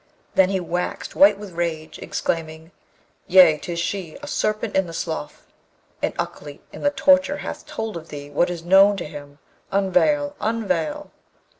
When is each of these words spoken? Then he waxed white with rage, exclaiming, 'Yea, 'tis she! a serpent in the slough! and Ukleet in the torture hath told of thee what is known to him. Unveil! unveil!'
Then 0.33 0.49
he 0.49 0.59
waxed 0.59 1.15
white 1.15 1.37
with 1.37 1.51
rage, 1.51 1.99
exclaiming, 1.99 2.71
'Yea, 3.27 3.59
'tis 3.59 3.77
she! 3.77 4.17
a 4.23 4.25
serpent 4.25 4.75
in 4.75 4.87
the 4.87 4.93
slough! 4.93 5.45
and 6.01 6.15
Ukleet 6.17 6.61
in 6.73 6.81
the 6.81 6.89
torture 6.89 7.37
hath 7.37 7.67
told 7.67 7.95
of 7.95 8.09
thee 8.09 8.31
what 8.31 8.49
is 8.49 8.63
known 8.65 8.97
to 8.97 9.05
him. 9.05 9.37
Unveil! 9.71 10.35
unveil!' 10.41 11.11